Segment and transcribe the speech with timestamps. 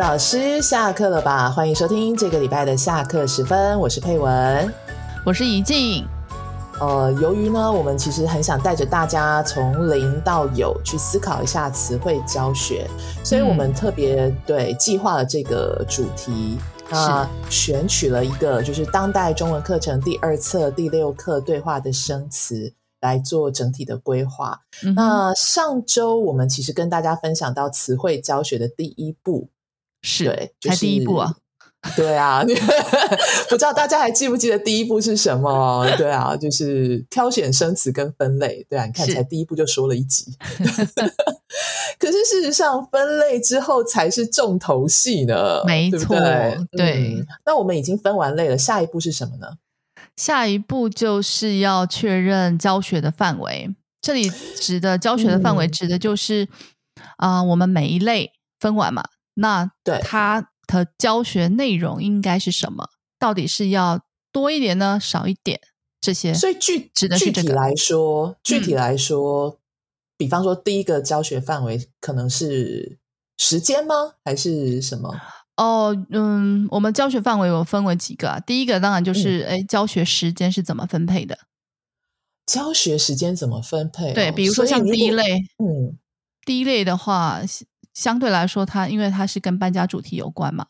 [0.00, 1.50] 老师下课了吧？
[1.50, 4.72] 欢迎收听这个礼拜的下课时分，我是佩文，
[5.26, 6.08] 我是怡静。
[6.80, 12.88] 呃，由于呢，我们其实很想带着大家从零到有去思考一下词汇教学，
[13.22, 16.56] 所以我们特别对计划了这个主题，
[16.88, 22.72] 啊，选取了一个就是当代中文课程第二册第六课对话的生词。
[23.02, 24.60] 来做整体的规划。
[24.94, 29.48] 那上周我们其实跟大家分享到词汇教学的第一步，
[30.02, 31.34] 是对，才第一步啊。
[31.96, 32.44] 对啊，
[33.48, 35.86] 不知道大家还记不记得第一步是什么？
[35.96, 38.66] 对啊，就是挑选生词跟分类。
[38.68, 40.36] 对啊，你看才第一步就说了一集。
[41.98, 45.64] 可是事实上，分类之后才是重头戏呢。
[45.64, 46.14] 没错，
[46.72, 47.24] 对。
[47.46, 49.52] 那我们已经分完类了，下一步是什么呢？
[50.16, 53.74] 下一步就是要确认教学的范围。
[54.02, 56.46] 这里指的教学的范围，指的就是
[57.16, 59.02] 啊，我们每一类分完嘛，
[59.40, 62.88] 那对它的教学内容应该是什么？
[63.18, 65.60] 到底是要多一点呢，少一点？
[66.00, 69.58] 这些，所以具指的具体来说，具体来说，
[70.16, 72.98] 比方说第一个教学范围可能是
[73.36, 74.14] 时间吗？
[74.24, 75.14] 还是什么？
[75.56, 78.40] 哦，嗯，我们教学范围有分为几个啊？
[78.40, 81.38] 第一个当然就是，哎，教学时间是怎么分配的？
[82.46, 84.14] 教学时间怎么分配？
[84.14, 85.22] 对，比如说像第一类，
[85.58, 85.98] 嗯，
[86.46, 87.42] 第一类的话，
[87.94, 90.66] 相对来说，它因为它是跟搬家主题有关嘛，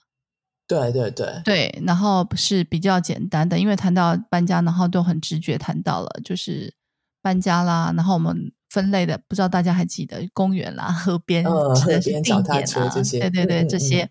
[0.66, 6.72] 对对对对，然后是比较简单的，因为谈到搬家，然后都很直觉谈到了，就是
[7.22, 14.08] 搬家啦，然后我们分类的，不知道大家还记得公园啦、河边、河边脚踏车这些，对对对，这些。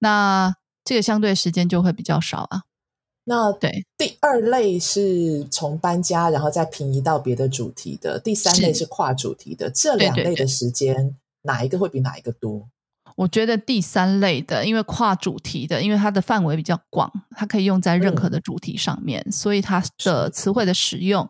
[0.00, 2.62] 那这个相对时间就会比较少啊。
[3.26, 9.70] 那对，第二类是从搬家，然后再平移到别的主题的；第三类是跨主题的。
[9.70, 12.68] 这两类的时间，哪一个会比哪一个多？
[13.16, 21.28] 我觉得第三类的，因为跨主题的，因为它的范围比较广，它可以用在任何的主题上面，所以它的词汇的使用，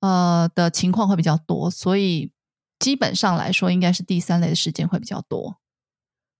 [0.00, 1.70] 呃的情况会比较多。
[1.70, 2.32] 所以
[2.78, 5.56] 基本上来说，应该是第三类的时间会比较多。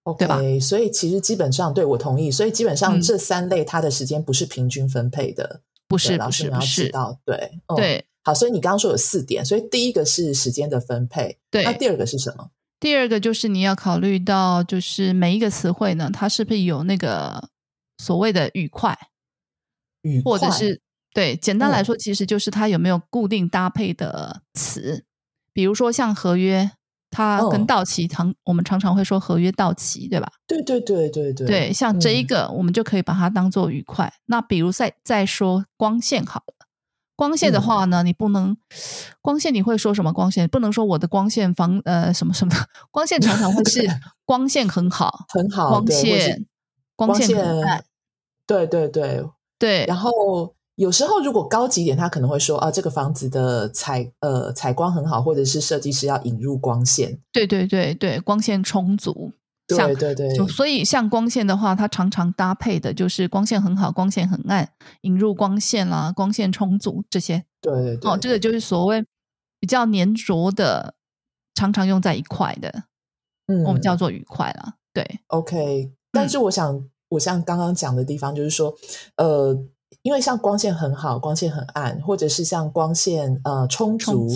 [0.04, 2.30] OK，所以其实基本上对我同意。
[2.30, 8.06] 所以基本上这三类它的时间不是平均分配的，不是老师你要知道，对对。
[8.22, 11.64] 好，所以你刚刚说有四点，所以第一个是时间的分配，对。
[11.64, 12.50] 那第二个是什么？
[12.80, 17.50] 第二个就是你要考虑到，就是每一个词汇呢，它是不是有那个
[17.98, 18.98] 所谓的语块，
[20.02, 20.80] 语或者是
[21.12, 25.04] 对，简单来说，其实就是它有没有固定搭配的词，
[25.52, 26.72] 比如说像合约。
[27.12, 30.30] 它跟到期常我们常常会说合约到期，对吧？
[30.46, 31.44] 对对对对对。
[31.44, 34.14] 对，像这一个，我们就可以把它当做愉快。
[34.26, 36.59] 那比如再再说光线好了，
[37.20, 38.56] 光线的话呢，你不能
[39.20, 40.48] 光线，你会说什么光线？
[40.48, 42.54] 不能说我的光线防呃什么什么
[42.90, 43.86] 光线，常常会是
[44.24, 46.46] 光线很好，很好，光线
[46.96, 47.84] 光线很暗。
[48.46, 49.22] 对对对
[49.58, 50.54] 对，然后。
[50.76, 57.18] 有时候如果高级点，他可能会说啊，这个房子的采呃采光很好，或者是设计师要引入光线。
[57.30, 59.30] 对对对对，光线充足。
[59.76, 60.48] 对对对。
[60.48, 64.68] 所以像光线的话，它常常搭配的就是光线很好，光线很暗，
[65.02, 67.44] 引入光线啦，光线充足这些。
[67.60, 68.10] 对对对。
[68.10, 69.04] 哦，这个就是所谓
[69.58, 70.94] 比较粘着的，
[71.54, 72.84] 常常用在一块的，
[73.46, 74.74] 嗯，我们叫做愉快了。
[74.92, 75.92] 对，OK。
[76.12, 78.74] 但是我想，我像刚刚讲的地方，就是说，
[79.16, 79.56] 呃。
[80.02, 84.28] 因为像光线很好，光线很暗，或者是像光线呃充足，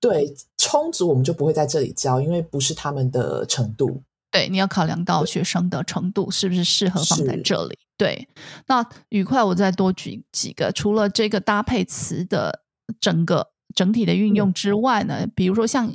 [0.00, 4.02] 对充足，我们就不会在这里教，因为不是他们的程度。
[4.30, 7.78] 对，你要考量到学生的程度是不是适合放在这里。
[7.96, 8.28] 对，
[8.66, 12.62] 那愉快，我再多举几个，除了这个搭配词的
[13.00, 15.92] 整个整体的运用之外呢，比如说像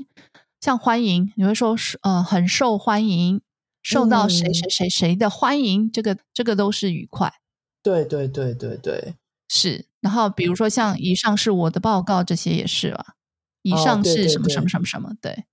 [0.59, 3.41] 像欢迎，你会说是呃很受欢迎，
[3.81, 7.31] 受到谁谁谁谁的欢迎，这个这个都是愉快。
[7.81, 9.15] 对对对对对，
[9.47, 9.85] 是。
[10.01, 13.13] 然后比如说像以上是我的报告，这些也是吧？
[13.61, 15.11] 以上是什么什么什么什么？
[15.21, 15.45] 对对对对。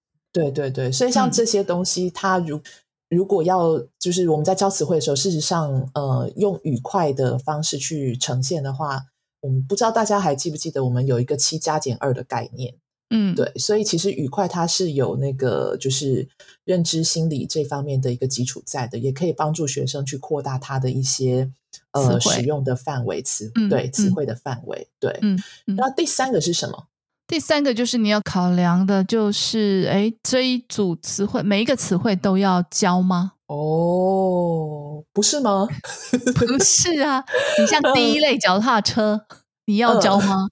[0.92, 2.60] 所以像这些东西，它如
[3.08, 9.06] 如果要就是我们在教词汇的时候，事实上呃用语快的方式去呈现的话，
[9.40, 12.74] 我们不知道大家还记不记得我们有一个七加减二的概念。
[13.12, 16.28] 嗯，对，所以其实愉快它是有那个就是
[16.64, 21.50] 认知心理这方面的一个基础在的，也可以帮助学生去扩大他的一些
[21.90, 25.18] 呃使用的范围词，对词汇的范围，对。
[25.22, 25.36] 嗯，
[25.66, 26.86] 那第三个是什么？
[27.30, 33.34] 第三个就是你要考量的，就是哎，这一组词汇每一个词汇都要教吗？
[33.46, 35.68] 哦，不是吗？
[36.34, 37.24] 不是啊，
[37.60, 39.26] 你像第一类脚踏车，
[39.66, 40.48] 你要教吗？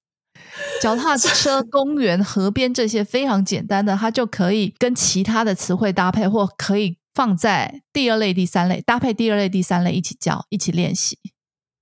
[0.80, 11.18] 脚踏车、公园、河边这些非常简单的，它就可以跟其他的词汇搭配，或可以放在第二类、第三类，搭配第二类、第三类一起教，一起练习。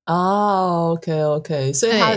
[0.07, 2.15] 哦，OK OK，所以他，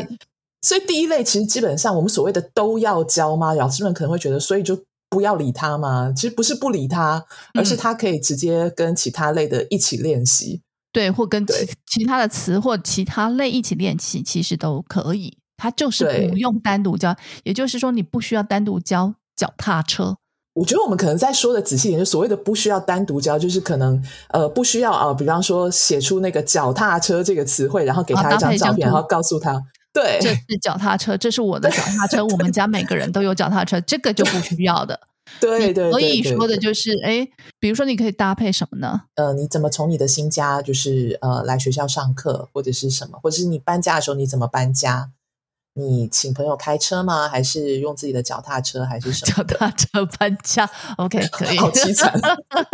[0.62, 3.54] 所以第一类其实基本上我们所谓的都要教吗？
[3.54, 4.78] 老师们可能会觉得，所以就
[5.10, 6.12] 不要理他吗？
[6.16, 10.62] 其实不是不理他，而是他可以直接跟其他类的一起练习，
[10.92, 11.54] 对，或跟其
[11.86, 15.38] 其他的词或其他类一起练习，其实都可以。
[15.62, 17.14] 他就是不用单独教，
[17.44, 20.16] 也就是说，你不需要单独教脚踏车。
[20.54, 29.62] 我觉得我们可能在说的仔细一点，就所谓的不需要单独教，就是可能呃不需要啊，比方说写出那个脚踏车这个词汇，然后给他一张照片，然后告诉他，
[30.02, 35.00] 对，这是脚踏车，这是我的脚踏车，我们家每个人都有脚踏车，这个就不需要的。
[35.40, 37.28] 对对，所以说的就是，哎，
[37.60, 39.04] 比如说你可以搭配什么呢？
[39.16, 45.12] 呃，你怎么从你的新家就是呃来学校上课，或者是什么，或者是你搬家的时候你怎么搬家？
[45.76, 47.28] 你请朋友开车吗？
[47.30, 48.84] 还是用自己的脚踏车？
[48.84, 49.44] 还是什么？
[49.44, 50.68] 脚踏车搬家
[50.98, 51.58] ？OK， 可以。
[51.58, 52.12] 好凄惨。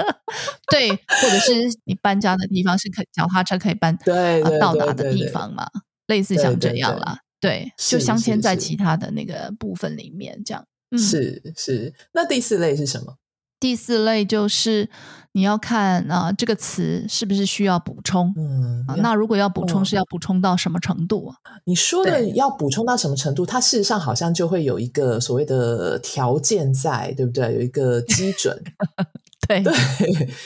[0.72, 5.68] 对，或者是你搬家的地方是可脚踏车可以搬对到达的地方嘛？
[6.08, 7.20] 类似像这样啦。
[7.40, 10.66] 对，就镶嵌在其他的那个部分里面，这样。
[10.98, 11.94] 是是。
[12.14, 13.18] 那第四类是什么？
[13.60, 14.90] 第四类就是
[15.32, 18.34] 你要看啊，这个词是不是需要补充？
[18.38, 21.36] 嗯，那如果要补充，是要补充到什么程度啊？
[21.66, 23.46] 你说的要补充到什么程度？
[23.46, 27.54] 它事实上好像就会有一个所谓的条件在，对不对？
[27.54, 28.62] 有一个基准。
[29.48, 29.74] 对对，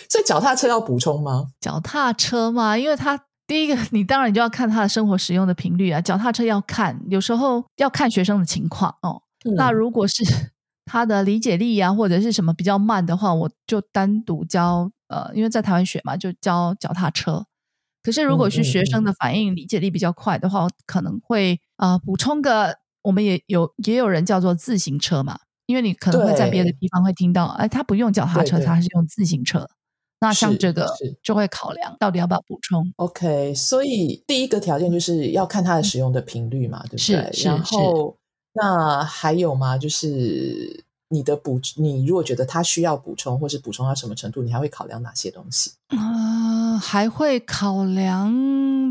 [0.09, 1.47] 所以脚踏车要补充吗？
[1.61, 3.17] 脚踏车嘛，因为它
[3.49, 5.99] 第一个， 你当然你就要看他的生活使用的频率啊。
[5.99, 9.23] 脚踏车要看，有时候要看学生的情况哦。
[9.55, 10.23] 那如果是
[10.85, 17.43] 他的理解力啊，或者是什么比较慢的话，我就单独教呃，因为在台湾学嘛，就教脚踏车。
[18.03, 29.67] 可是如果是学生的反应理解力比较快的话，可能会啊补充个，我们也有也有人叫做自行车嘛，因为你可能会在别的地方会听到，哎，他不用脚踏车，他是用自行车。
[30.19, 30.87] 那像这个
[31.23, 32.91] 就会考量到底要不要补充。
[32.97, 37.43] OK，所以第一个条件就是要看它的使用的频率嘛，对不对？
[37.43, 38.15] 然后。
[38.51, 39.77] 那还有吗？
[39.77, 45.73] 就是你的补，你如果觉得它需要补充，或是补充到什么程度，你还会考量哪些东西？
[45.89, 48.33] 啊，还会考量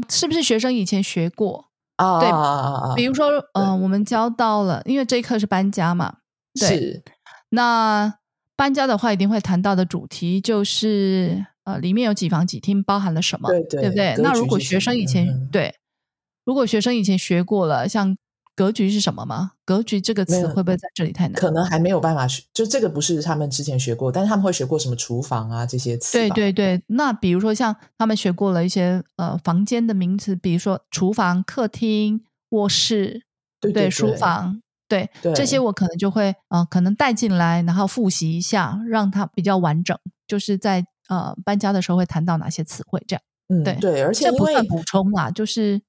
[0.08, 1.66] 是不是学生以前学过
[1.96, 2.20] 啊？
[2.20, 2.30] 对，
[2.94, 6.18] 比如说，嗯，我们教到了，因为这一课是搬家嘛，
[6.58, 7.02] 对。
[7.50, 8.14] 那
[8.58, 13.48] 搬家的话，一定会谈到的主题就是，呃，里面有几房几厅，包含了什么？
[13.48, 14.16] 对对，对不对？
[14.18, 15.74] 那如果学生以前对，
[16.44, 18.16] 如果学生以前学过了，像。
[18.58, 19.52] 格局是什么吗？
[19.64, 21.34] 格局这个词会不会在这里太难？
[21.34, 26.18] 可能还没有办法学，就这个不是他们之前学过，但是他们会学过什么厨房啊这些词。
[26.18, 33.22] 对对对，那比如说像他们学过了一些呃房间的名词，比如说厨房、客厅、卧室，
[33.60, 39.96] 对对，书房，对这些我可能就会呃可能带进来，然后复习一下，让它比较完整。
[40.26, 43.22] 就是在呃搬家的时候会谈到哪些词汇，这样。
[43.48, 45.82] 嗯，对对，而且这不算补充啦，就是。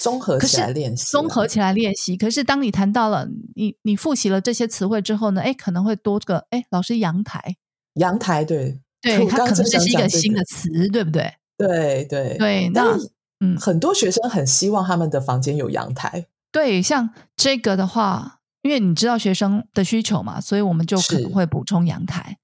[0.00, 2.14] 综合起来练习，综合起来练习。
[2.14, 5.40] 可是当你谈到了你你复习了这些词汇之后呢？
[5.40, 7.56] 哎，可能会多个哎，老师阳台，
[7.94, 11.32] 阳台对 对，它可能这是一个新的词，对不对？
[11.56, 12.68] 对对对。
[12.68, 12.98] 那
[13.40, 16.26] 嗯，很多学生很希望他们的房间有阳台。
[16.56, 22.38] 对，像这个的话，因为你知道学生的需求嘛，所以我们就可能会补充阳台。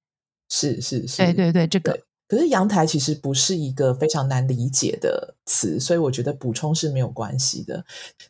[0.51, 1.99] 是是是，对对对，这个。
[2.29, 7.85] 可是阳台其实不是一个非常难理解的词，所以我觉得补充是没有关系的。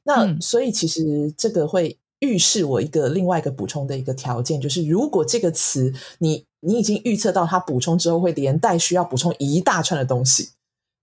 [0.05, 10.51] 那所以其实这个会预示我一个另外一个补充的一个条件，就是如果这个词你你已经预测到它补充之后会连带需要补充一大串的东西，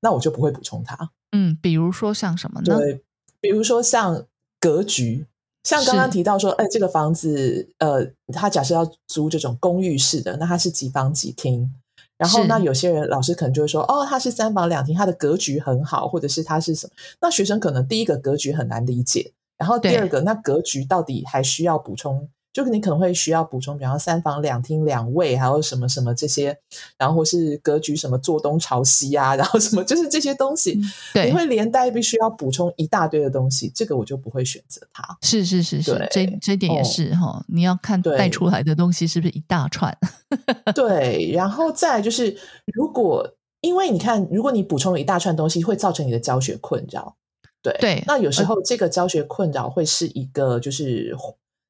[0.02, 1.12] 那我就不会补充它。
[1.32, 2.78] 嗯，比如说像什么呢？
[2.78, 3.02] 对，
[3.40, 4.26] 比如说像
[4.60, 5.26] 格局，
[5.64, 11.74] 像刚刚提到说，哎，这个房子，呃，他假设要租这种公寓式的，那它是几房几厅？
[12.18, 16.94] 然后，那有些人老师可能就会说，哦，它是三房两厅，它的格局很好，或者是它是什么？
[17.22, 22.28] 那学生可能第一个格局很难理解，然后第二个，那格局到底还需要补充？
[22.52, 26.58] 就你可能会需要补充，比方三房两厅两卫，还有什么什么这些，
[26.98, 30.80] 然后或是格局什么坐东朝西啊，然后什么就是这些东西，
[31.14, 35.18] 你会连带必须要补充一大堆的东西，这个我就不会选择它。
[35.22, 39.96] 是是是是，这这点也是哈，你要看带出来的东西是不是一大串。
[40.74, 42.36] 对，然后再就是，
[42.74, 47.16] 如果因为你看，如果你补充了一大串东西，会造成你的教学困扰。
[47.62, 51.16] 对对，那有时候这个教学困扰会是一个就是。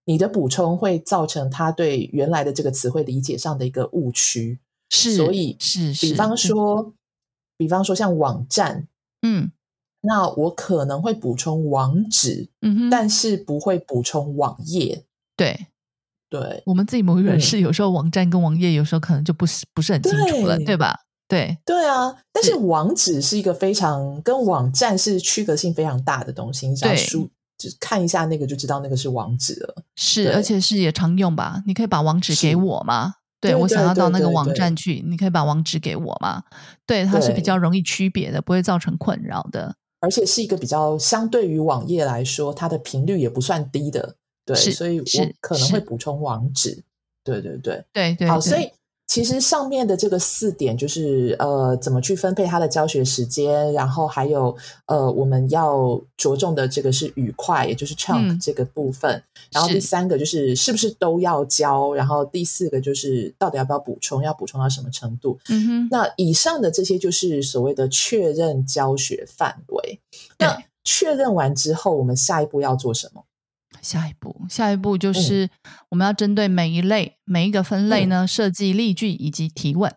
[0.09, 6.95] 你的补充会造成他对原来的这个词汇理解上的一个误区，是，所以是，比方说，
[7.55, 8.87] 比方说像网站，
[9.21, 9.51] 嗯，
[10.01, 15.05] 那我可能会补充网址，嗯哼，但是不会补充网页，
[15.37, 15.67] 对，
[16.27, 21.01] 对，我们自己母语人士有时候网站跟网页有时候可能就不是不是很清楚了，对对吧？
[21.27, 29.83] 对，对啊，但是是网址是一个非常跟网站是区隔性非常大的东西，你只要对输就看一下那个就知道那个是网址了。
[29.95, 31.61] 是，而且是也常用吧？
[31.67, 33.13] 你可以把网址给我吗？
[33.41, 36.43] 对对我想要到那个网站去，你可以把网址给我吗？
[36.85, 39.75] 对，它是比较容易区别的，不会造成困扰的。
[40.01, 45.05] 而且是一个比较相对于网页来说，它的频率也不算低的，对，是所以我
[45.41, 46.83] 可能会补充网址。
[47.23, 48.71] 对对对，对对，好，对所以
[49.09, 59.21] 其实上面的这个四点就是呃，怎么去分配它的教学时间，然后还有呃，我们要着重的这个是语块，也就是 chunk 嗯这个部分。
[59.51, 65.39] 然后第三个就是是不是都要教，然后第四个就是到底要不要补充，要补充到什么程度。
[65.49, 69.99] 嗯哼，那以上的这些就是所谓的确认教学范围。
[70.37, 73.23] 那确认完之后，我们下一步要做什么？
[73.81, 75.49] 下一步，下一步嗯就是
[75.89, 79.93] 我们要针对每一类、每一个分类呢，设计例句以及提问。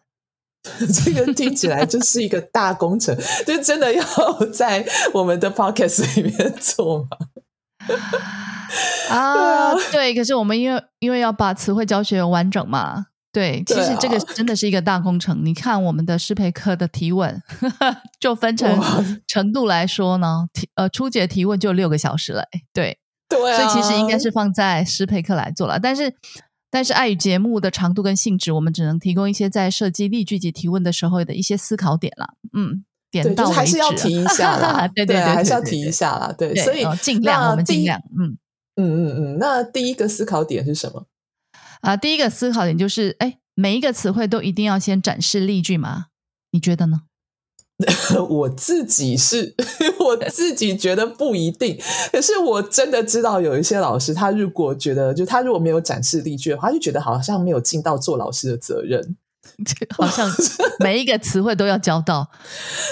[0.95, 4.05] 这个听起来就是一个大工程，就真的要
[4.55, 7.09] 在我们的 podcast 里面做吗？
[9.11, 15.45] 啊，对，可是我们因为因为要把词汇教学完整嘛，对，其实这个啊真的是一个大工程。
[15.45, 17.43] 你看我们的适配课的提问，
[18.21, 22.99] 就分成程度来说呢，提呃初级的提问就六个小时了，哎对，
[23.33, 26.15] 对啊，所以其实应该是放在适配课来做了，但是。
[26.75, 32.33] 但是碍于节目的长度跟性质，我们只能提供一些在设计例句及提问的时候的一些思考点了。
[32.55, 33.53] 嗯，点，到为止。
[33.53, 35.93] 就是还是要提一下啦对对 对，啊还是要提一。
[35.93, 36.33] 下啦。
[36.33, 38.39] 对，对所以呃尽量，我们尽量，嗯。
[38.77, 41.05] 嗯嗯嗯，那第一个思考点是什么？
[41.83, 46.07] 啊，第一个思考点就是，哎，每一个词汇都一定要先展示例句吗？
[46.53, 47.03] 你觉得呢？
[48.29, 49.55] 我自己是，
[49.99, 51.79] 我自己觉得不一定。
[52.11, 59.17] 可是我真的知道有一些老师，他如果觉得，就他如果没有展示例句的话，他就觉得好像没有尽到做老师的责任。
[59.91, 60.31] 好像
[60.79, 62.29] 每一个词汇都要教到，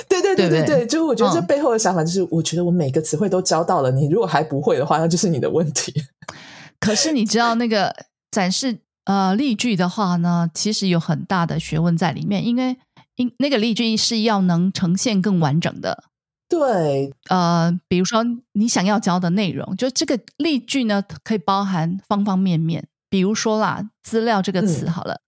[0.08, 5.94] 对对对对对对对，就是我觉得这嗯背后的想法就是，我觉得我每个词汇都教到了，你如果还不会的话，那就是你的问题。
[6.78, 7.94] 可是你知道那个
[8.30, 12.76] 展示呃例句的话呢，其实有很大的学问在里面，因为
[13.20, 16.04] 因那个例句是要能呈现更完整的。
[16.48, 22.88] 对，呃，比如说你想要教的内容，就这个例句呢，可以包含方方面面。
[23.10, 25.20] 比如说啦，资料这个词嗯好了，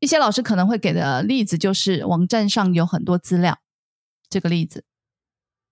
[0.00, 3.58] 一些老师可能会给的例子就是网站上有很多资料，
[4.28, 4.84] 这个例子，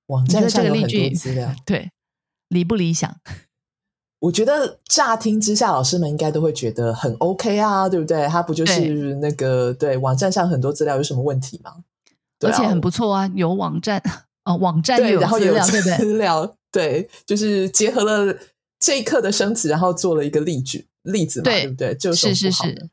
[0.06, 1.90] 网站上有很多资料，对
[2.48, 3.18] 理不理想？
[4.20, 8.26] 我觉得乍听之下，老师们应该都会觉得很 OK 啊，对不对？
[8.28, 11.72] 他不就是那个对网站上很多资料有什么问题吗？
[12.38, 14.02] 对啊而且很不错啊，有网站，
[14.44, 15.96] 呃， 网站对，有然后有资料， 对不对？
[15.98, 18.36] 资料，对，就是结合了
[18.78, 21.94] 这一课的生词，然后做了一个例句例子嘛，对对不对？
[21.94, 22.90] 这有什么是是是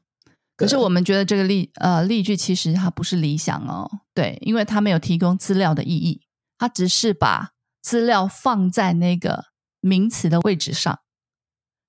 [0.56, 6.22] 可是我们觉得这个例呃例句其实它不是理想哦，对，因为它没有提供资料的意义，
[6.58, 7.52] 它只是把
[7.82, 9.46] 资料放在那个
[9.82, 11.00] 名词的位置上，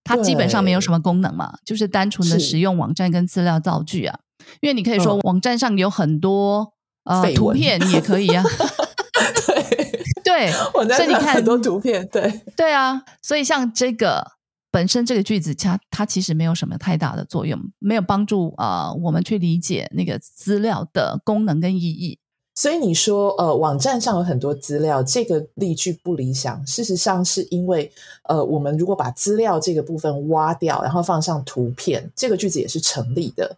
[0.05, 4.19] 它基本上没有什么功能嘛，就是单纯的使用网站跟资料造句啊。
[4.61, 5.21] 因为你可以说嗯。
[5.25, 8.45] 网站上有很多呃图片，也可以啊，
[10.23, 14.33] 对，对，网站所以你看很多图片，对，对啊，所以像这个
[14.71, 22.19] 本身这个句子，它它其实没有什么太大的作用，没有帮助啊、呃我们去理解那个资料的功能跟意义。
[22.57, 26.65] 所以你说，呃，网站上有很多资料，这个例句不理想。
[26.67, 27.91] 事实上，是因为，
[28.29, 33.57] 呃，我们如果把资料这个部分挖掉，然后放上图片，这个句子也是成立的，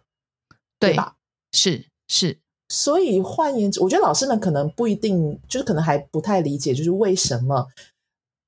[0.79, 1.15] 对吧？
[1.51, 2.39] 是是，
[2.69, 7.67] 所以换言之，我觉得老师们可能不一定，就是可能还不太理解，就是为什么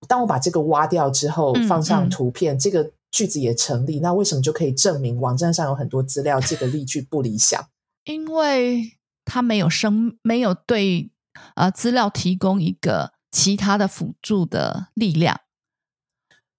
[0.07, 7.63] 当我把这个挖掉之后，嗯放上嗯图片，这个句子也成立，那为什么就可以证明网站上有很多资料，这个例句不理想？
[8.05, 8.93] 因为
[9.29, 11.11] 它没有生，没有对
[11.55, 15.39] 呃资料提供一个其他的辅助的力量。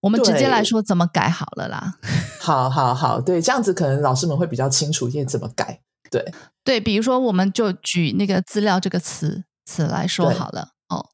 [0.01, 1.99] 我们直接来对说怎么改好了啦。
[2.41, 5.83] 好好好，对，这样子可能老师们会比较清楚一些怎么改。
[6.11, 6.33] 对，
[6.65, 10.71] 对，比如说，我们就举那个“资料”这个词词来说好了。
[10.89, 11.11] 哦，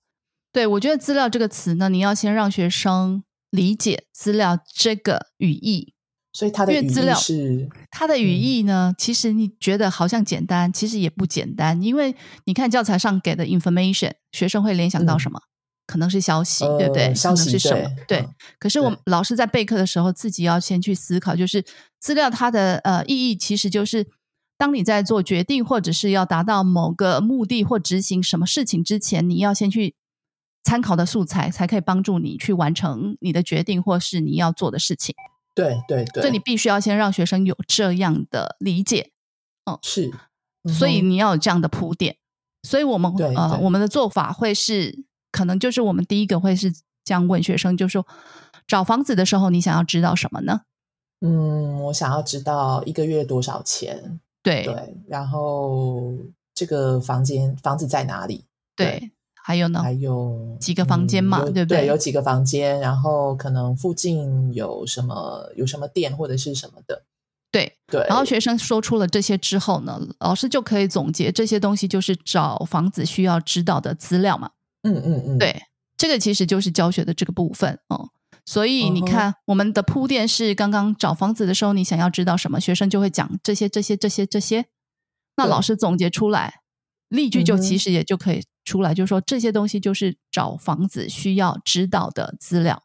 [0.53, 5.96] 对，我觉得“资料”这个词呢，你要先让学生理解“资料”这个语义。
[6.37, 11.81] 所以它的语义因为资料是它的语嗯义呢，其实你觉得好像简单，其实也不简单。
[11.83, 12.15] 因为
[12.45, 15.41] 你看教材上给的 information，学生会联想到嗯什么？
[15.87, 17.05] 可能是消息，对不对？
[17.05, 17.89] 呃消息是什么？
[18.07, 18.19] 对。
[18.19, 18.29] 嗯
[18.59, 21.65] 可是我们老师在备课的时候，自己要先去思考，就是
[21.99, 24.07] 资料它的呃意义，其实就是
[24.59, 29.95] 当你在做决定，或者是要达到某个目的或执行什么事情之前，你要先去
[30.63, 35.15] 参考的素材，才可以帮助你去完成你的决定或是你要做的事情。
[35.57, 39.11] 对对对，所以你必须要先让学生有这样的理解，
[39.65, 40.13] 嗯，是，
[40.73, 42.19] 所以你要有这样的铺垫。
[42.63, 46.73] 所以我们呃，我们的做法会是，可能就是我们第一个会是
[47.05, 48.07] 这样问学生，就说
[48.67, 50.63] 找房子的时候，你想要知道什么呢？
[51.21, 54.21] 嗯，我想要知道一个月多少钱。
[54.43, 56.15] 对对，然后
[56.55, 58.45] 这个房间房子在哪里？
[58.77, 59.11] 对，
[59.47, 59.81] 还有呢？
[59.81, 61.41] 还有几个房间嘛？
[61.45, 61.87] 对不对？
[61.87, 67.05] 有几个房间，然后可能附近有什么有什么店或者是什么的。
[67.53, 74.51] 对对，然后学生说出了这些之后呢，老师就可以总结这些东西就是找房子需要知道的资料嘛。
[74.83, 75.63] 嗯嗯嗯，对，
[75.97, 78.11] 这个其实就是教学的这个部分哦。
[78.45, 84.67] 所以你看，我们的铺垫是刚刚找房子的时候，你想要知道什么，学生就会讲这些这些这些这些。
[85.37, 86.63] 那老师总结出来，
[87.09, 92.83] 例句就其实也就可以出来，就是说这些东西就是找房子需要知道的资料。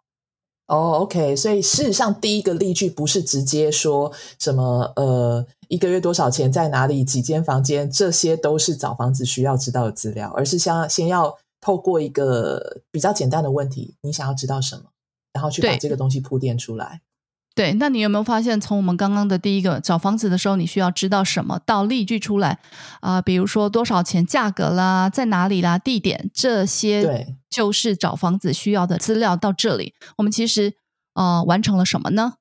[0.67, 4.09] 哦，OK，所以事实上，第一个例句不是直接说
[4.39, 14.83] 什么呃，一个月多少钱，在哪里，几间房间，这些都是找房子需要知道的资料，而是先先要透过一个比较简单的问题，你想要知道什么，
[15.33, 17.01] 然后去把这个东西铺垫出来。
[17.53, 22.59] 对，那你有没有发现，从我们刚刚的第一个找房子的时候，你需要知道什么，到例句出来
[23.01, 29.35] 啊，比如说多少钱、价格啦，在哪里啦、地点这些，对，就是找房子需要的资料。
[29.35, 30.73] 到这里，我们其实
[31.13, 32.35] 呃完成了什么呢？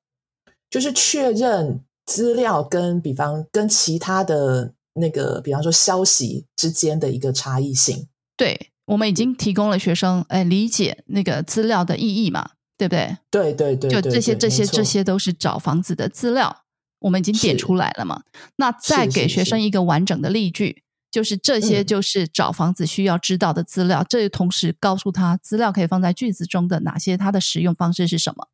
[0.69, 8.07] 就是确认资料跟比方跟其他的那个，比方说消息之间的一个差异性。
[8.37, 12.51] 对，我们已经提供了学生哎理解那个资料的意义嘛。
[12.81, 13.15] 对不对？
[13.29, 16.63] 对对对，就这些这些这些都是找房子的资料，
[16.97, 18.23] 我们已经点出来了嘛。
[18.55, 24.03] 那再给学生一个完整的例句，就是这些就是找房子需要知道的资料。
[24.09, 28.47] 这同时告诉他资料可以放在句子中的哪些，它的使用方式是什么？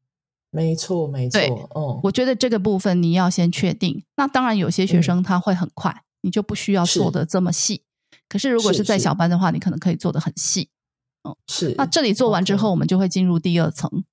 [0.51, 1.39] 没错，没错。
[1.73, 4.03] 嗯，我觉得这个部分你要先确定。
[4.17, 7.83] 那当然，有些学生他会很快，你就不需要做的这么细。
[8.27, 10.67] 可是如果是在小班的话，你可能可以做的很细。
[11.27, 11.73] 嗯，是。
[11.77, 14.03] 那这里做完之后，我们就会进入第二层。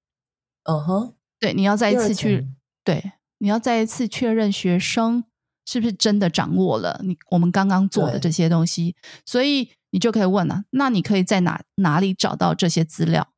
[0.65, 2.47] 嗯哼，对，你要再一次去，
[2.83, 5.25] 对，你要再一次确认学生
[5.67, 8.97] 是不是真的掌握了你我们刚刚做的这些东西，
[9.27, 13.29] 所以你就可以问了，那你可以在哪哪里找到这些资料？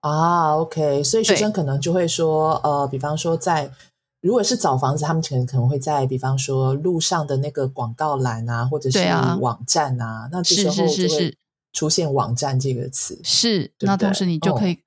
[0.00, 3.72] 啊？OK，所以学生可能就会说，呃，比方说在
[4.20, 8.98] 如果是找房子，他们可能可能会在比方说路上的那个广告栏啊，或者是
[9.40, 11.36] 网站啊，那这时候就会
[11.72, 14.78] 出现网站这个词，是，那同时你就可以。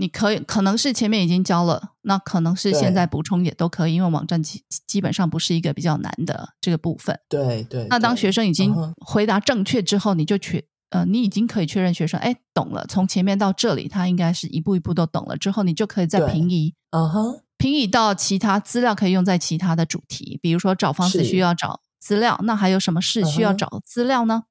[0.00, 7.20] 你可以可能是前面已经交了，那可能是现在补充也都可以，因为网站基基本上不是一个比较难的这个部分。
[7.28, 7.86] 对对。
[7.90, 15.36] 那当学生已经回答正确之后，你就确呃，你已经可以确认学生哎懂了，从前面到这里他应该是一步一步都懂了。
[15.36, 24.44] 之后你就可以再平移，嗯哼，平移到其他资料可以用在其他的主题，比如说找房子需要找资料，那还有什么事需要找资料呢？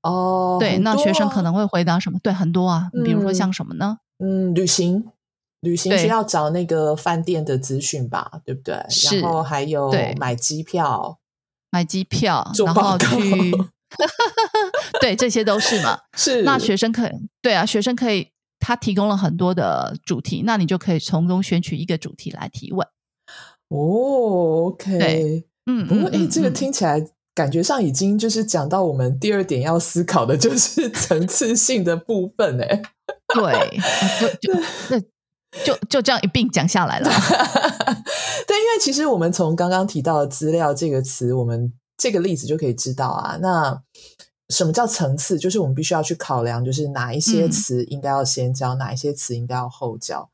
[0.00, 2.18] 哦，对，那学生可能会回答什么？
[2.22, 3.98] 对，很多啊，比如说像什么呢？
[4.20, 5.04] 嗯，旅行，
[5.60, 8.74] 旅行是要找那个饭店的资讯吧，对不对？
[9.10, 11.18] 然后还有买机票，
[11.70, 13.52] 买机票，然后去，
[15.00, 15.98] 对，这些都是嘛。
[16.16, 18.28] 是，那学生可以，对啊，学生可以，
[18.58, 22.86] 他提供了很多的主题，那你就可以从中选取一个主题来提问。
[23.68, 27.10] 哦，OK，嗯，不过哎，这个听起来。
[27.32, 32.82] 感觉上已经就是讲到我们第二点要思考的，就是层次性的部分哎，
[33.34, 33.80] 对，
[34.40, 35.06] 就就
[35.64, 37.08] 就就这样一并讲下来了。
[38.46, 43.82] 对，因为其实我们从刚刚提到的资料这个词，我们这个例子就可以知道啊，那
[44.48, 45.38] 什么叫层次？
[45.38, 50.30] 就是我们必须要去考量，就是哪一些词应该要先教，哪一些词应该要后教。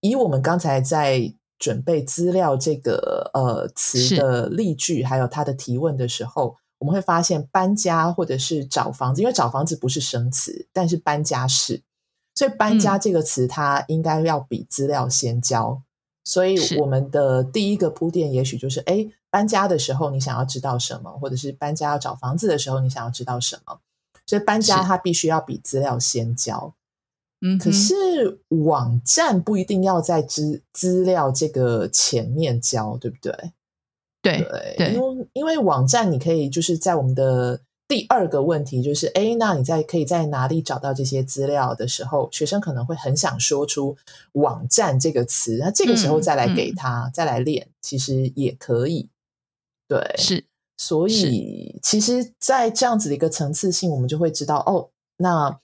[0.00, 1.34] 以我们刚才在。
[1.58, 11.82] 准备资料这个呃词的例句，还有它的提问的时候，我们会发现搬家或者是找房子，因为找房子不是生词，但是搬家是，
[12.36, 15.82] 所以搬家这个词它应该要比资料先教。
[16.22, 23.78] 所以我们的第一个铺垫，也许就是，哎，搬家的时候你想要知道什么，或者是搬家要找房子的时候你想要知道什么，
[24.26, 26.74] 所以搬家它必须要比资料先教。
[27.42, 33.52] 嗯，可是网站不一定要在资资料这个前面教，对不对？
[34.20, 43.96] 对对，因为因为网站你可以就是在我们的第二个问题就是，哎，那你在可以在哪里找到这些资料的时候，学生可能会很想说出
[44.32, 49.08] 网站这个词，那这个时候再来给他再来练，其实也可以。
[49.88, 50.44] 对，是，
[50.76, 55.58] 所以其实，在这样子的一个层次性，我们就会知道，哦，那。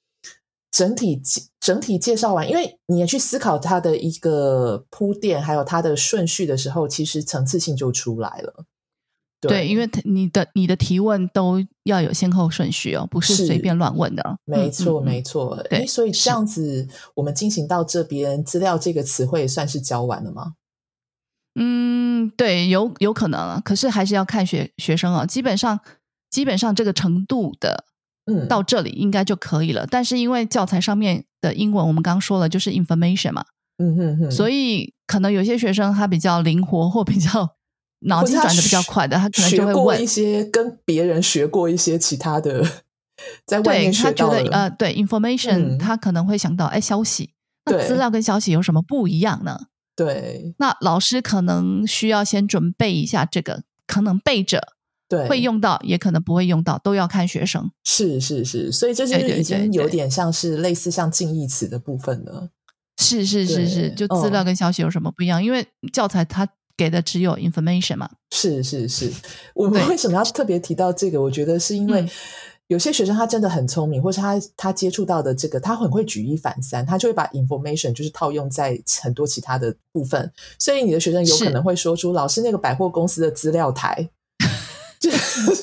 [0.74, 1.20] 整体
[1.60, 8.64] 整体介绍完，因为你也去思考它的一个铺垫，还有它的顺序的时候，其实层次性就出来了。
[9.48, 14.36] 对，因为你的你的提问都要有先后顺序哦，不是随便乱问的。
[14.44, 15.60] 没错，没错。
[15.70, 20.52] 哎，所以这样子，我们进行到这边，资料这个词汇算是教完了吗？
[21.56, 25.26] 嗯，对，有有可能，可是还是要看学学生啊。
[25.26, 25.80] 基本上，
[26.30, 27.84] 基本上这个程度的，
[28.26, 29.84] 嗯，到这里应该就可以了。
[29.90, 33.44] 但是因为教材上面的英文，我们刚刚说了，就是 information 嘛，
[33.78, 37.56] 嗯哼哼，所以可能有些学生他比较灵活或比较。
[38.04, 42.64] 脑筋转的比较快的，他可能就会问一些跟别人学过一些其他的，
[43.46, 47.32] 在外面学到的呃，对 information，他可能会想到哎，消息，
[47.66, 49.66] 那资料跟消息有什么不一样呢？
[49.94, 54.60] 对，那老师可能需要先准备一下这个，可能背着，
[55.08, 57.70] 对，会用到，也可能不会用到，都要看学生。
[57.84, 62.48] 是是是，所以这就是已经有点像是类似像近义词的部分了。
[62.96, 65.44] 是是是是，就资料跟消息有什么不一样？
[65.44, 66.48] 因为教材它。
[66.82, 68.10] 给的只有 information 嘛？
[68.32, 69.12] 是是是，
[69.54, 71.22] 我们为什么要特别提到这个？
[71.22, 72.04] 我觉得是因为
[72.66, 80.32] 有些学生他真的很聪明，或是他他接触到的这个，他很会举一反三，他就会把 information 就是套用在很多其他的部分。
[80.58, 84.08] 所以你的学生有可能会说出老师那个百货公司的资料台，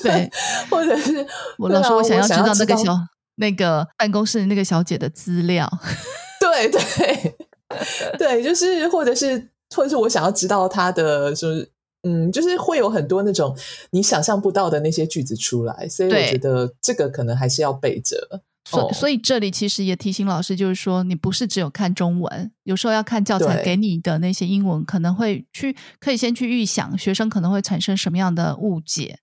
[0.02, 0.30] 对，
[0.70, 1.26] 或者是
[1.58, 2.98] 我老师我想要知道那个小
[3.36, 5.70] 那个办公室那个小姐的资料，
[6.40, 6.80] 对对
[8.16, 9.50] 对，就是或者是。
[9.74, 11.70] 或者是我想要知道他的，就是
[12.02, 13.56] 嗯，就是会有很多那种
[13.90, 18.42] 你想象不到的那些句子出来，所以我觉得这个可能还是要背着。
[18.68, 29.18] 所所以这里其实也提醒老师，就是说你不是只有看中文，有时候要看教材给你的那些英文，可能会去可以先去预想学生可能会产生什么样的误解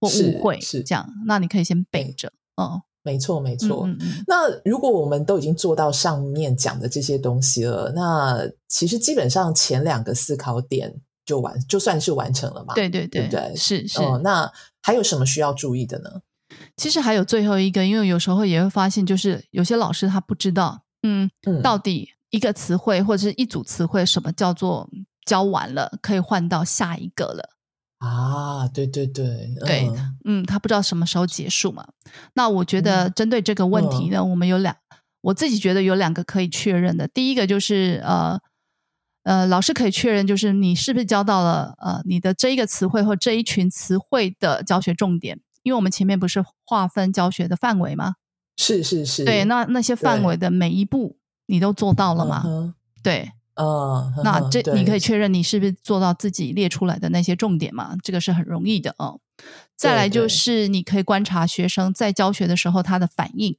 [0.00, 1.08] 或误会，是这样。
[1.26, 2.80] 那你可以先背着，嗯。
[3.02, 3.88] 没错，没错。
[4.26, 12.74] 那如果我们都已经做到上面讲的这些东西了，那其实基本上前两个思考点就完，就算是完成了嘛？
[12.74, 14.00] 对对对，对，是是。
[14.22, 14.50] 那
[14.82, 16.10] 还有什么需要注意的呢？
[16.76, 21.30] 其实还有最后一个，因为有时候也会发现，就是有些老师他不知道，嗯，
[21.62, 24.88] 到底一个词汇或者是一组词汇，什么叫做
[25.24, 27.57] 教完了，可以换到下一个了。
[27.98, 29.90] 啊，对对对，对，
[30.24, 31.84] 嗯，他不知道什么时候结束嘛？
[32.34, 34.76] 那我觉得针对这个问题呢，我们有两，
[35.20, 37.08] 我自己觉得有两个可以确认的。
[37.08, 38.38] 第一个就是呃
[39.24, 45.40] 呃，老师可以确认，就是你是不是教到了呃你的这一个词汇或这一群词汇的教学重点？
[45.64, 48.14] 因为我们前面不是划分教学的范围吗？
[48.56, 52.74] 是是是，对，那那些范围的每一步你都做到了吗？
[53.02, 53.32] 对。
[53.60, 57.96] 嗯，那这你可以确认你是不是做到自己列出来的那些重点嘛？
[58.02, 59.18] 这个是很容易的哦。
[59.76, 63.56] 再来就是你可以观察学生在教学的时候他的反应，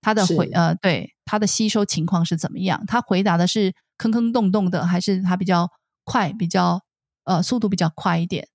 [0.00, 2.84] 他的回呃对他的吸收情况是怎么样？
[2.86, 5.70] 他回答的是坑坑洞洞的，还是他比较
[6.04, 6.82] 快，比较
[7.24, 8.48] 呃速度比较快一点？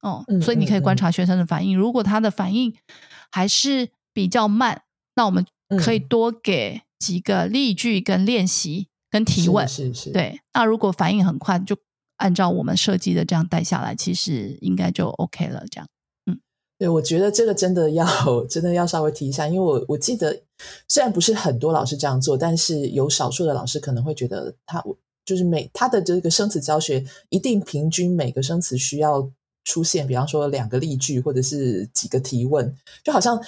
[0.00, 1.76] 哦，所以你可以观察学生的反应。
[1.76, 2.74] 如果他的反应
[3.30, 4.82] 还是比较慢，
[5.14, 5.46] 那我们
[5.78, 8.88] 可以多给几个例句跟练习。
[9.12, 10.40] 跟提问是是，对。
[10.54, 11.76] 那如果反应很快，就
[12.16, 15.62] 按照我们设计的这样带下来，其实应该就 OK 了。
[15.70, 15.86] 这样，
[16.26, 16.40] 嗯，
[16.78, 18.06] 对，我觉得这个真的要
[18.46, 20.42] 真的要稍微提一下，因为我我记得
[20.88, 24.82] 虽然不是很多老师这样做，但是有少数的老师可能会觉得他
[25.24, 29.30] 就是每他的这个生词教学一定平均每个生词需要
[29.64, 33.38] 出现，比方说两个例句或者是几个提问，就好像。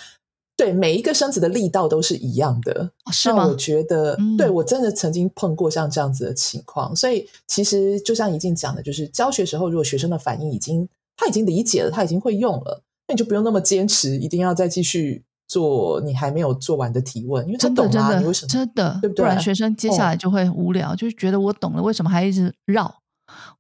[0.57, 3.47] 对每一个生子的力道都是一样的，是吗？
[3.47, 19.25] 我觉得，对我真的曾经碰过像这样子的情况，所以其实就像一静讲的，就是教学时候，如果学生的反应已经他已经理解了，他已经会用了，那你就不用那么坚持，一定要再继续做你还没有做完的提问，因为他懂啊，你为什么真的对不对？
[19.25, 23.03] 不然学生接下来就会无聊，就是觉得我懂了，为什么还一直绕？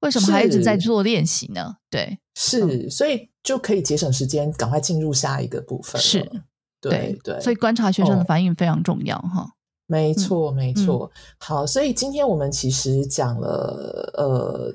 [0.01, 1.77] 为什么还一直在做练习呢？
[1.91, 6.01] 对，是，所以就可以节省时间，赶快进入下一个部分。
[6.01, 6.31] 是。
[6.91, 9.53] 对对，所以观察学生的反应非常重要哈。
[9.87, 11.11] 没错没错。
[11.39, 14.75] 好，所以今天我们其实讲了呃，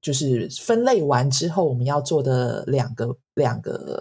[0.00, 4.00] 就是分类完之后我们要做的两个两个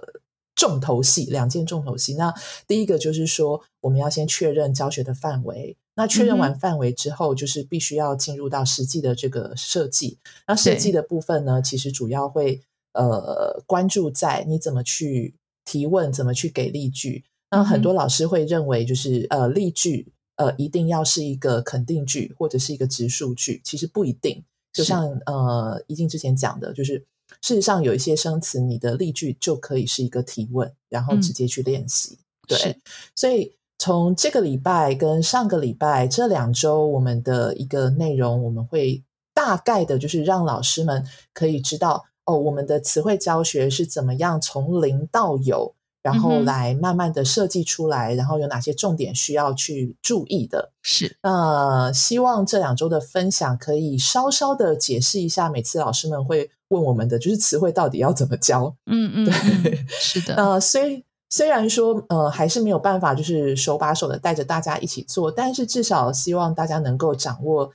[0.56, 2.14] 重头戏，两件重头戏。
[2.14, 2.32] 那
[2.68, 5.76] 第一个就是说，我们要先确认教学的范围。
[5.96, 10.18] 那确认完范围之后，就是必须要进入到实际的这个设计。
[10.48, 12.62] 那设计的部分呢，其实主要会
[12.94, 15.36] 呃关注在你怎么去
[15.66, 17.26] 提问，怎么去给例句。
[17.56, 24.44] 那很多老师会认为，就是呃，例句呃，一定要是一个肯定句或者是一个直述句，其实不一定。
[24.74, 26.98] 就像呃，一静之前讲的，就是
[27.44, 32.18] 事实上有一些生词，你的例句就可以是一个提问，然后直接去练习。
[32.48, 32.76] 对，
[33.16, 39.04] 所以从这个礼拜跟上个礼拜这两周，我们的一个内容，我们会
[39.36, 50.72] 大概的，就是让老师们可以知道哦，我们的词汇教学是怎么样从零到有，然后来慢慢的设计出来，然后有哪些重点需要去注意的。
[50.82, 58.76] 是，呃希望这两周的分享可以稍稍的解释一下，每次老师们会问我们的，就是词汇到底要怎么教。
[58.86, 60.36] 嗯嗯，对，是的。
[60.36, 67.72] 呃，虽虽然说，呃，还是没有办法，就是手把手的带着大家一起做，但是至少希望大家能够掌握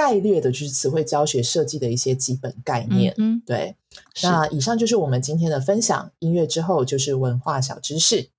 [0.00, 3.12] 概略的，就是词汇教学设计的一些基本概念。
[3.18, 3.76] 嗯，对。
[4.22, 6.10] 那以上就是我们今天的分享。
[6.20, 8.30] 音乐之后就是文化小知识。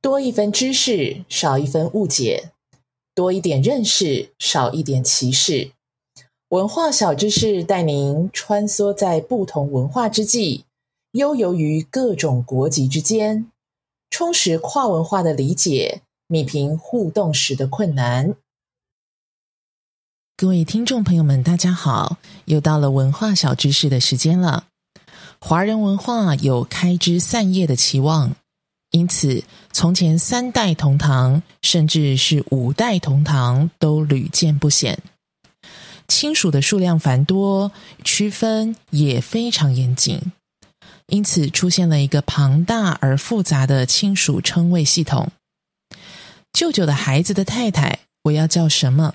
[0.00, 2.52] 多一分知识，少一分误解；
[3.12, 5.72] 多一点认识，少一点歧视。
[6.50, 10.66] 文化小知识带您穿梭在不同文化之际，
[11.14, 13.48] 悠游于各种国籍之间，
[14.10, 18.34] 充实跨文化的理解，弭平互动时的困难。
[20.36, 22.16] 各位听众朋友们，大家好！
[22.46, 24.66] 又到了文化小知识的时间了。
[25.38, 28.34] 华人文化有开枝散叶的期望，
[28.90, 35.00] 因此从前三代同堂，甚至是五代同堂，都屡见不鲜。
[36.08, 37.70] 亲属的数量繁多，
[38.02, 40.20] 区分也非常严谨，
[41.08, 45.30] 因此出现了一个庞大而复杂的亲属称谓系统。
[46.52, 49.14] 舅舅的孩子的太太，我要叫什么？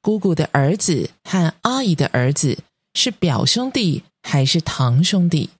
[0.00, 2.58] 姑姑的儿子和阿姨的儿子
[2.94, 5.50] 是表兄弟还是堂兄弟？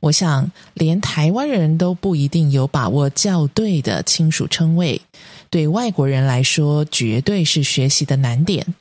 [0.00, 5.02] 我想，连台湾人都不一定有把握叫对的亲属称谓，
[5.50, 8.74] 对外国人来说，绝对是学习的难点。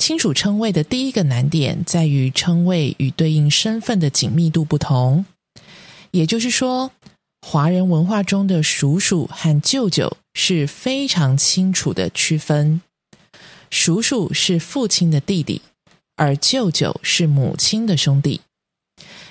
[0.00, 5.26] 亲属称谓的第一个难点在于称谓与对应身份的紧密度不同，
[6.10, 6.90] 也就是说，
[7.46, 12.80] 华人文化中的叔叔和舅舅是非常清楚的区分。
[13.70, 15.60] 叔叔是父亲的弟弟，
[16.16, 18.40] 而舅舅是母亲的兄弟。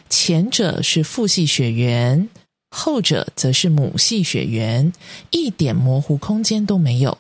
[0.08, 2.30] 前者是父系血缘，
[2.70, 4.94] 后者则是母系血缘，
[5.32, 7.18] 一点模糊空间都没有。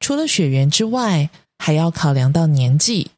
[0.00, 1.28] 除了血缘之外，
[1.62, 3.10] 还要考量到年纪，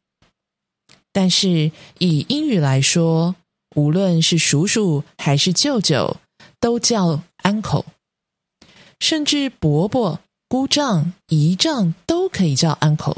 [1.13, 3.35] 但是以英语来说，
[3.73, 6.17] 无论是叔叔还是舅舅，
[6.59, 7.85] 都叫 uncle，
[8.99, 13.15] 甚至伯伯、姑丈、姨丈都可以叫 uncle。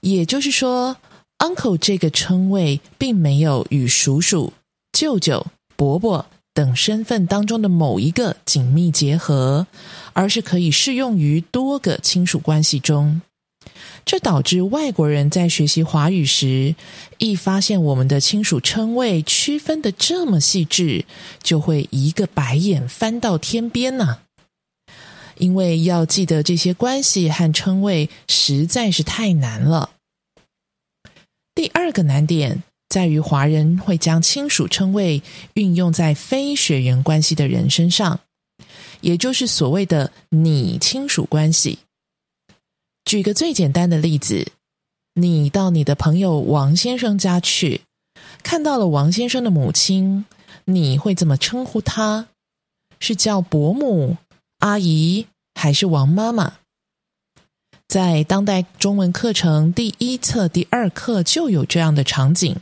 [0.00, 0.96] 也就是说
[1.38, 4.52] ，uncle 这个称谓并没有与叔叔、
[4.92, 5.46] 舅舅、
[5.76, 9.68] 伯伯等身份当中的某一个紧密结合，
[10.12, 13.22] 而是可以适用于多个亲属关系中。
[14.04, 16.74] 这导致外国人在学习华语时，
[17.18, 21.04] 一发现我们的亲属称谓区分的这么细致，
[21.42, 24.18] 就会一个白眼翻到天边呢！
[25.36, 29.90] 因为要记得这些关系和称谓实在是太难了。
[31.54, 35.22] 第二个难点在于，华人会将亲属称谓
[35.54, 38.20] 运用在非血缘关系的人身上，
[39.00, 41.78] 也就是所谓的你亲属关系。
[43.10, 44.52] 举个最简单的例子，
[45.14, 47.80] 你到你的朋友王先生家去，
[48.44, 50.26] 看到了王先生的母亲，
[50.66, 52.26] 你会怎么称呼她？
[53.00, 54.16] 是叫伯母、
[54.60, 56.58] 阿姨，还是王妈妈？
[57.88, 62.54] 在当代中文课程第一册第二课就有这样的场景。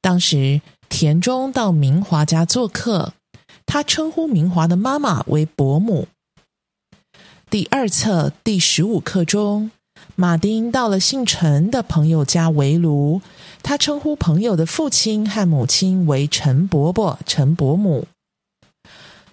[0.00, 3.14] 当时田中到明华家做客，
[3.66, 6.06] 他称呼明华的妈妈为伯母。
[7.50, 9.72] 第二册第十五课中，
[10.14, 13.22] 马丁到了姓陈的朋友家围炉，
[13.60, 18.06] 他称呼朋友的父亲和母亲为陈伯伯、陈伯母。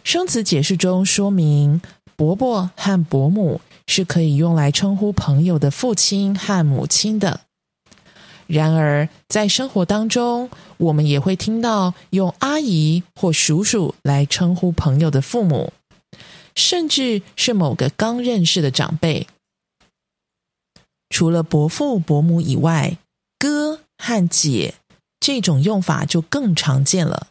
[0.03, 1.79] 生词解释中说明，
[2.15, 7.41] 伯伯和伯母是可以用来称呼朋友的父亲和母亲的。
[8.47, 15.71] 然而，在生活当中，我们也会听到用阿姨或叔叔来称呼朋友的父母。
[16.57, 19.27] 甚至是某个刚认识的长辈，
[21.07, 22.97] 除了伯父伯母以外，
[23.37, 24.73] 哥和姐
[25.19, 27.27] 这种用法就更常见了。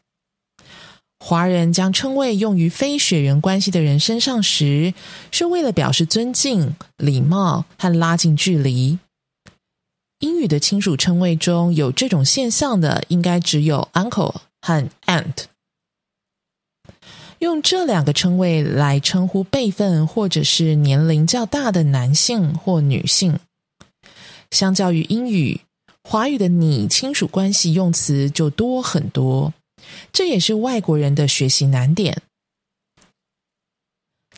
[1.18, 4.94] 华人将称谓用于非血缘关系的人身上时，
[5.32, 8.98] 是为了表示尊敬、礼貌和拉近距离。
[10.20, 15.46] 英语的亲属称谓中有这种现象的，应该只有 uncle 和 aunt。
[17.38, 23.38] 用这两个称谓来称呼辈分或者是年龄较大的男性或女性，
[24.50, 25.60] 相较于英语，
[26.02, 29.52] 华语的你亲属关系用词就多很多，
[30.12, 32.22] 这也是外国人的学习难点。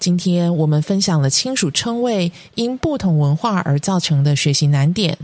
[0.01, 5.19] 今天我们分享了亲属称谓因不同文化而造成的学习难点。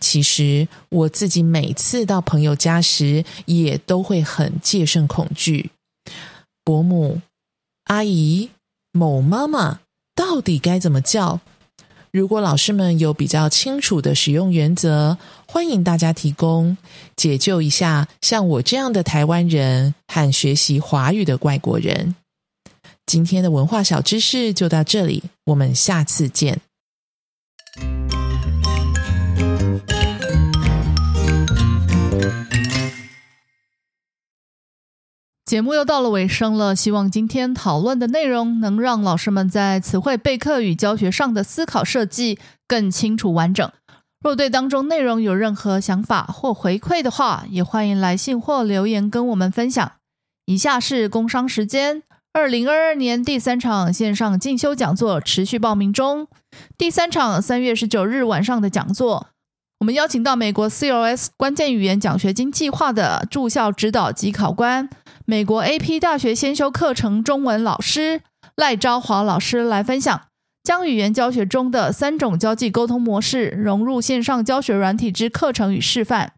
[0.00, 5.70] 其实我自己每次到朋友家时，也都会很戒慎恐惧。
[6.64, 7.20] 伯母、
[7.84, 8.48] 阿姨、
[8.92, 9.80] 某妈妈，
[10.14, 11.40] 到底该怎么叫？
[12.10, 16.76] 如果老师们有比较清楚的使用原则，欢迎大家提供，
[17.16, 22.14] 解救一下像我这样的台湾人和学习华语的外国人。
[23.04, 26.60] 今天的文化小知识就到这里，我们下次见。
[35.54, 43.70] 节目又到了尾声了，希望今天讨论的内容能让老师们在词汇备课与教学上的思考设计更清楚完整。
[44.20, 49.92] 若对当中内容有任何想法或回馈的话，也欢迎来信或留言跟我们分享。
[50.46, 56.26] 以下是工商时间：二零二二年第三场线上进修讲座持续报名中，
[56.76, 59.28] 第三场三月十九日晚上的讲座。
[59.78, 64.88] 我们邀请到美国 COS 关键语言奖学金计划的驻校指导及考官，
[65.26, 68.20] 美国 AP 大学先修课程中文老师
[68.56, 70.26] 赖昭华老师来分享，
[70.62, 76.34] 将语言教学中的三种交际沟通模式融入线上教学软体之课程与示范。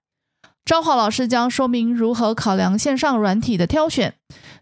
[0.64, 4.14] 昭华老师将说明如何考量线上软体的挑选，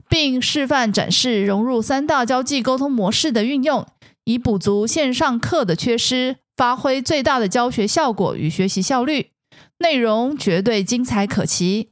[0.08, 3.86] 并示范展示融入三大交际沟通模式的运用，
[4.24, 6.36] 以补足线上课的缺失。
[6.56, 9.30] 发挥最大的教学效果与学习效率，
[9.78, 11.88] 内容绝对精彩可期。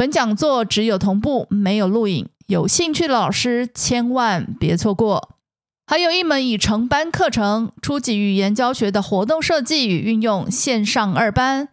[0.00, 5.36] 本讲座只有同步，没有录影，有兴趣的老师千万别错过。
[5.86, 11.68] 还有一门已成班课程——初级语言教学的活动设计与运用线上二班，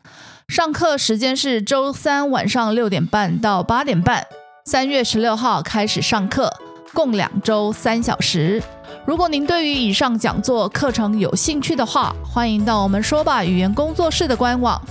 [0.49, 4.27] 上课时间是周三晚上六点半到八点半，
[4.65, 6.51] 三月十六号开始上课，
[6.93, 8.61] 共两周三小时。
[9.05, 14.81] 如果您对于以上讲座课程有兴趣的话，欢迎到我们说吧语言工作室的官网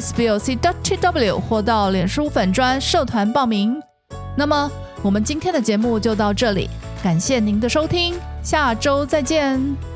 [0.00, 3.80] sboc.tw 或到脸书粉专社团报名。
[4.36, 4.70] 那么，
[5.02, 6.68] 我们今天的节目就到这里，
[7.02, 9.95] 感谢您的收听，下周再见。